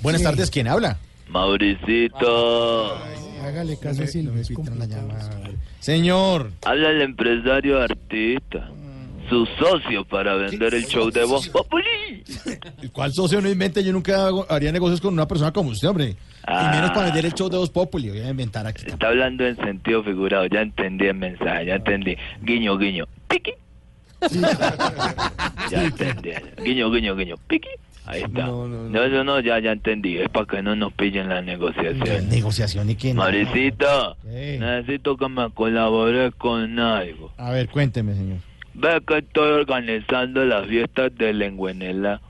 [0.00, 0.96] Buenas tardes, ¿quién habla?
[1.28, 2.94] Mauricito,
[3.44, 4.32] Hágale caso a Silvio,
[4.76, 5.28] la llamada.
[5.80, 8.70] Señor, habla el empresario artista,
[9.28, 12.22] su socio para vender el show de Voz Populi.
[12.92, 13.82] ¿cuál socio no invente?
[13.82, 16.14] Yo nunca hago- haría negocios con una persona como usted, hombre.
[16.46, 16.70] Ah.
[16.70, 18.10] Y menos para vender el show de Voz Populi.
[18.10, 18.84] Voy a inventar aquí.
[18.86, 22.16] Está hablando en sentido figurado, ya entendí el mensaje, ya entendí.
[22.40, 23.50] Guiño, guiño, piqui.
[25.70, 26.30] ya entendí.
[26.62, 27.68] Guiño, guiño, guiño, piqui.
[28.08, 28.46] Ahí está.
[28.46, 30.16] No, no, No, no, no, ya, ya entendí.
[30.16, 32.28] Es para que no nos pillen la negociación.
[32.30, 33.16] Negociación y quién.
[33.16, 34.56] Mauricito, ¿Qué?
[34.58, 37.30] necesito que me colabores con algo.
[37.36, 38.38] A ver, cuénteme, señor.
[38.72, 42.22] Ve que estoy organizando las fiestas de Lenguenela.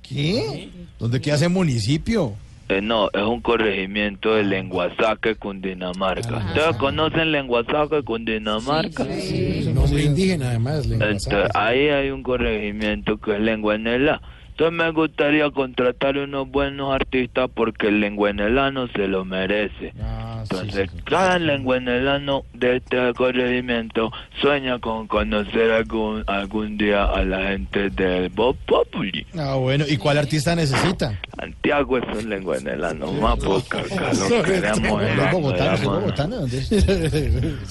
[0.00, 0.70] ¿Qué?
[0.98, 2.32] ¿Dónde queda ese municipio?
[2.70, 6.36] Eh, no, es un corregimiento de Lenguasaque, Cundinamarca.
[6.38, 9.04] ¿Ustedes conocen Lenguasaque, Cundinamarca?
[9.04, 10.86] Es un nombre indígena, además.
[10.90, 14.22] Entonces, ahí hay un corregimiento que es Lenguenela.
[14.58, 19.92] Entonces me gustaría contratar unos buenos artistas porque el lenguenelano se lo merece.
[20.02, 21.04] Ah, Entonces, sí, sí.
[21.04, 28.30] cada lenguenelano de este corregimiento sueña con conocer algún, algún día a la gente del
[28.30, 29.24] Bob Populi.
[29.38, 31.16] Ah, bueno, ¿y cuál artista necesita?
[31.38, 33.84] Santiago es un lenguenelano más acá
[34.28, 35.74] lo queremos en ¿Es bogotano?
[35.74, 36.36] ¿Es bogotano?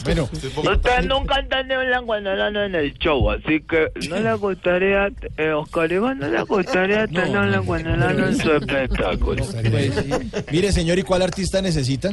[0.06, 5.10] Bueno, Ustedes nunca han tenido un lenguenelano en el show, así que no le gustaría,
[5.36, 9.44] eh, Oscar Iván, no le gustaría tener un lenguenelano en su espectáculo.
[10.52, 12.10] mire, señor, ¿y cuál artista necesita?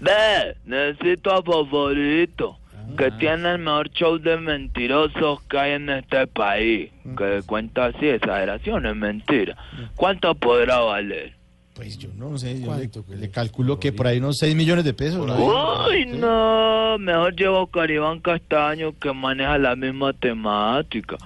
[0.00, 2.58] Ve, necesito a Favorito,
[2.96, 6.90] que tiene el mejor show de mentirosos que hay en este país.
[7.16, 9.56] Que cuenta así, exageración, es mentira.
[9.96, 11.38] ¿Cuánto podrá valer?
[11.78, 12.76] Pues yo no sé, yo
[13.14, 15.24] le, calculo que por ahí unos 6 millones de pesos.
[15.24, 15.86] ¿no?
[15.86, 21.16] Uy, no, mejor llevo a Caribán Castaño que maneja la misma temática.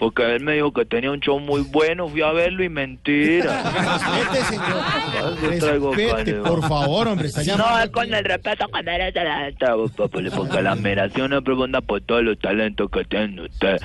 [0.00, 3.62] Porque él me dijo que tenía un show muy bueno, fui a verlo y mentira.
[3.62, 5.58] Respete, señor.
[5.60, 7.28] Traigo Respete, por favor, hombre.
[7.28, 9.66] Está No, es con el respeto que merece la gente,
[10.34, 13.82] porque la admiración es profunda por todos los talentos que tienen ustedes,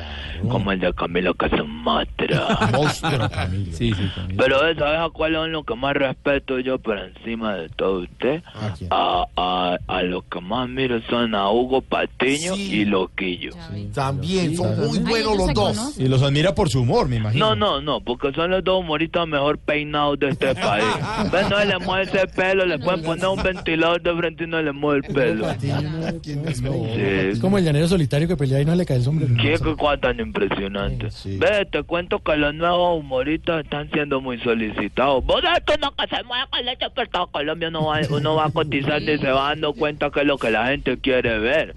[0.47, 2.69] como el de Camilo que es un matra.
[2.71, 3.73] monstruo, Camilo.
[3.73, 7.55] Sí, sí, Pero eh, ¿sabes a cuál es lo que más respeto yo por encima
[7.55, 8.41] de todo usted?
[8.89, 12.81] ¿A los que más miro son a Hugo Patiño Sí.
[12.81, 13.51] y Loquillo.
[13.93, 15.97] También, son muy Ay, buenos los se dos.
[16.05, 17.55] Y los admira por su humor, me imagino.
[17.55, 20.85] No, no, no, porque son los dos humoristas mejor peinados de este país.
[21.31, 24.61] Ven, no le mueve ese pelo, le pueden poner un ventilador de frente y no
[24.61, 25.45] le mueve el pelo.
[25.45, 27.39] Patiño, no, ¿Quién es?
[27.39, 29.33] como el llanero solitario que pelea y no le cae el sombrero.
[29.41, 31.07] ¿Qué cosa tan impresionante?
[31.25, 35.25] Ve, te cuento que los nuevos humoristas están siendo muy solicitados.
[35.25, 38.35] Vos sabés que uno que se mueve con leche por todo Colombia uno va, uno
[38.35, 41.73] va cotizando y se va dando cuenta que es lo que la gente quiere ver.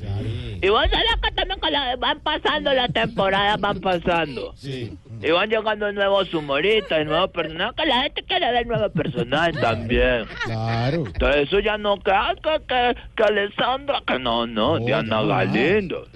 [0.60, 4.52] Y vos sabés que también que la- van pasando las temporadas, van pasando.
[4.56, 4.96] Sí.
[5.20, 10.24] Y van llegando nuevos humoristas, nuevos personajes, que la gente quiere ver nuevos personajes también.
[10.44, 11.04] Claro.
[11.06, 15.26] Entonces eso ya no que, que, que, que Alessandra, que no, no, No, Diana no,
[15.28, 16.06] Galindo.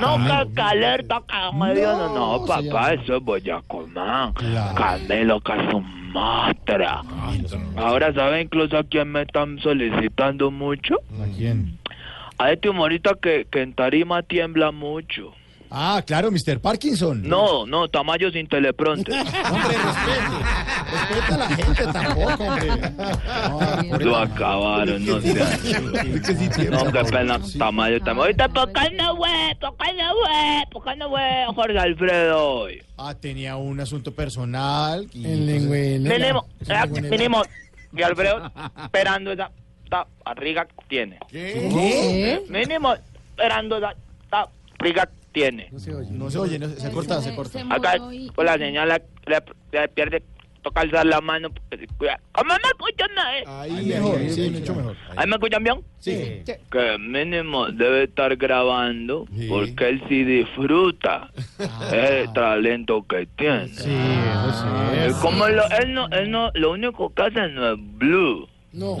[0.00, 4.32] No, que, que alerta, que medio, no, no, No, papá, eso es Boyacomán.
[4.34, 4.74] Claro.
[4.74, 7.02] Camelo, que es un mastra.
[7.76, 10.96] Ahora, ¿sabe incluso a quién me están solicitando mucho?
[11.20, 11.78] ¿A quién?
[12.40, 15.32] A este humorista que, que en tarima tiembla mucho.
[15.72, 16.58] Ah, claro, Mr.
[16.60, 17.22] Parkinson.
[17.28, 19.14] No, no, Tamayo sin teleprompter.
[19.20, 20.40] Hombre, respete.
[20.90, 22.68] Respeta a la gente tampoco, hombre.
[23.88, 25.36] No, Lo acabaron, no sean.
[26.70, 28.22] No, qué pena, Tamayo, Tamayo.
[28.22, 29.56] Ahorita, ¿por qué no fue?
[29.60, 30.64] ¿Por qué no fue?
[30.72, 32.82] ¿Por qué no fue Jorge Alfredo hoy?
[32.98, 35.06] Ah, tenía un asunto personal.
[35.12, 36.18] y En lengüenela.
[36.18, 37.10] Lengüenela.
[37.10, 37.42] mínimo,
[37.94, 38.50] que Alfredo
[38.82, 39.52] esperando esa,
[39.90, 41.18] esta barriga tiene.
[41.28, 42.40] ¿Qué?
[42.48, 45.68] Mínimo, esperando esa, esta barriga tiene.
[45.72, 46.10] No se oye.
[46.12, 47.60] No se oye, no, se, se corta, se corta.
[47.68, 47.94] Acá,
[48.34, 49.42] con la señal, le, le-
[49.80, 50.22] le pierde,
[50.62, 51.48] toca alzar la mano.
[52.32, 53.10] ¿Cómo me escuchan?
[53.34, 53.44] eh?
[53.48, 54.96] Ahí mejor, sí, mucho mejor.
[55.16, 55.80] ¿Ahí me escuchan bien?
[55.98, 56.42] Sí.
[56.70, 59.46] que mínimo debe estar grabando Sí.
[59.48, 61.30] porque él sí disfruta
[61.92, 63.66] el talento que tiene.
[63.68, 65.20] Sí, eso sí.
[65.20, 68.96] Como lo, él no, él no, lo único que hace no es blue, No,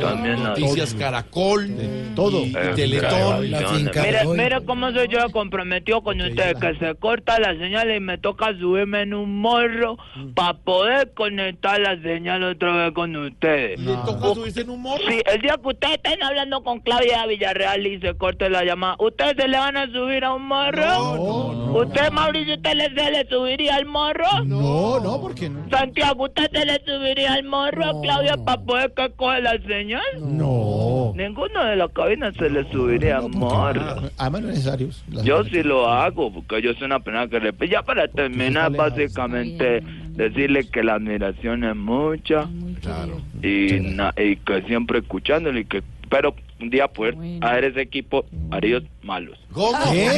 [0.00, 1.68] también hace- Noticias Caracol,
[2.14, 2.40] todo.
[2.46, 3.50] y Eh, Teletón.
[3.50, 4.02] La finca.
[4.34, 8.56] mire cómo soy yo comprometido con ustedes, que se corta la señal y me toca
[8.58, 9.98] subirme en un morro
[10.34, 13.78] para poder conectar la señal otra vez con ustedes.
[13.80, 15.02] ¿Le toca subirse en un morro?
[15.06, 18.96] Sí, el día que ustedes estén hablando con Claudia Villarreal y se corte la llamada,
[18.98, 20.86] ¿ustedes se le van a subir a un morro?
[20.86, 24.42] No, no, ¿Usted, Mauricio, usted le, se le subiría al morro?
[24.46, 25.68] No, no, ¿por qué no?
[25.68, 28.44] Santiago, ¿usted se le subiría al morro a No, Claudia no.
[28.46, 30.02] para poder que coge la señal?
[30.20, 31.12] No.
[31.16, 33.80] Ninguno de la cabina se le subiría al morro.
[34.18, 34.88] Además, no es necesario.
[35.10, 37.68] Las- Yo sí lo hago, porque yo soy una persona que le...
[37.68, 39.80] Ya para terminar, básicamente,
[40.10, 42.48] decirle que la admiración es mucha
[42.82, 43.20] Claro.
[43.42, 47.44] y, na- y que siempre escuchándole y que pero un día poder Bueno.
[47.44, 49.36] hacer ese equipo maridos malos.
[49.52, 49.76] ¿Cómo?
[49.92, 50.08] ¿Qué?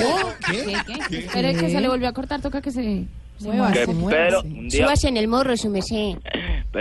[0.46, 0.74] ¿Qué,
[1.08, 1.18] qué?
[1.20, 3.04] Espere que se le volvió a cortar, toca que se,
[3.40, 3.72] Mueva, mueva.
[3.72, 5.70] Que, se pero un día Súbase en el morro, su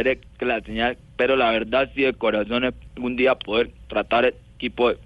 [0.04, 0.10] mesé.
[0.10, 4.26] pero que la señal pero la verdad sí de corazón es un día poder tratar
[4.26, 4.98] el equipo de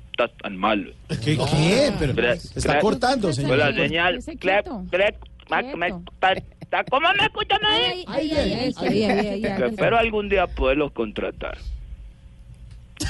[0.42, 0.94] tan malos.
[1.24, 1.38] ¿Qué?
[1.38, 1.92] ¿Qué?
[1.98, 3.58] Pero Cre- se está cortando, Pues Pues señor.
[3.58, 4.22] la señal
[6.90, 8.04] ¿cómo me escuchan ahí?
[8.08, 8.74] Ahí, ahí, ahí,
[9.28, 9.42] ahí.
[9.42, 11.58] Que espero algún día poderlos contratar.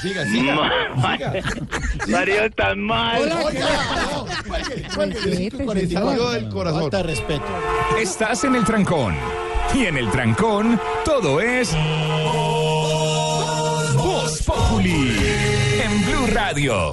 [0.02, 0.54] Siga, siga.
[0.96, 1.18] Ma-
[2.08, 3.22] Mario tan mal.
[4.90, 6.80] Salió del corazón.
[6.82, 7.44] Falta respeto.
[7.98, 9.14] Estás en el trancón.
[9.74, 11.72] Y en el trancón, todo es.
[13.94, 15.16] Voz Populi.
[15.82, 16.90] En Blue Radio.